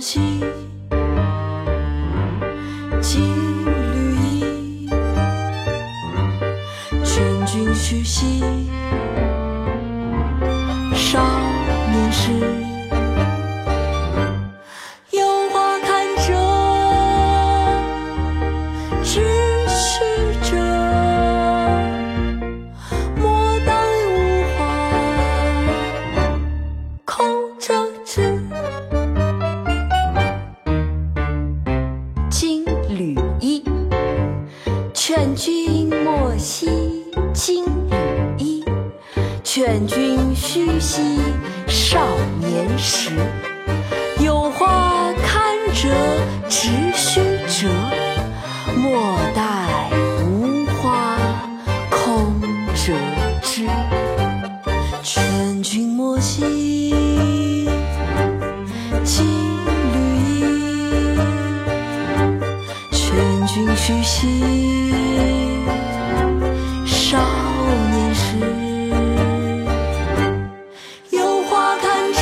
[0.00, 0.20] 息，
[3.00, 4.88] 金缕衣，
[7.04, 8.42] 劝君须惜。
[35.08, 36.66] 劝君莫惜
[37.32, 38.64] 金缕衣，
[39.44, 41.20] 劝君须惜
[41.68, 42.00] 少
[42.40, 43.12] 年时。
[44.18, 45.88] 有花堪折
[46.48, 47.68] 直须折，
[48.74, 49.68] 莫待
[50.24, 51.16] 无花
[51.88, 52.34] 空
[52.74, 52.92] 折
[53.40, 53.64] 枝。
[55.04, 57.64] 劝君莫惜
[59.04, 59.24] 金
[63.46, 64.28] 君须醒，
[66.84, 67.16] 少
[67.92, 68.36] 年时
[71.10, 72.20] 有花堪折。